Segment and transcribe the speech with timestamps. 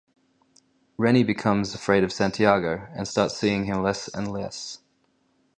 [0.97, 4.79] Reny becomes afraid of Santiago and starts seeing him less and less.